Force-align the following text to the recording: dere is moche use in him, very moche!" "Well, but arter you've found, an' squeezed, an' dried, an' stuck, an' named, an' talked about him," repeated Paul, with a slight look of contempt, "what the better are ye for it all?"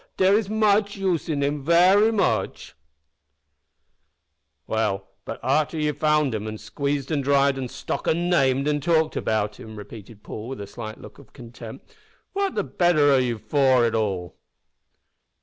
dere 0.17 0.33
is 0.35 0.49
moche 0.49 0.95
use 0.97 1.29
in 1.29 1.43
him, 1.43 1.63
very 1.63 2.11
moche!" 2.11 2.73
"Well, 4.65 5.07
but 5.25 5.39
arter 5.43 5.77
you've 5.77 5.99
found, 5.99 6.33
an' 6.33 6.57
squeezed, 6.57 7.11
an' 7.11 7.21
dried, 7.21 7.55
an' 7.55 7.67
stuck, 7.67 8.07
an' 8.07 8.27
named, 8.27 8.67
an' 8.67 8.81
talked 8.81 9.15
about 9.15 9.59
him," 9.59 9.75
repeated 9.75 10.23
Paul, 10.23 10.47
with 10.47 10.59
a 10.61 10.65
slight 10.65 10.99
look 10.99 11.19
of 11.19 11.33
contempt, 11.33 11.95
"what 12.33 12.55
the 12.55 12.63
better 12.63 13.13
are 13.13 13.19
ye 13.19 13.35
for 13.35 13.85
it 13.85 13.93
all?" 13.93 14.35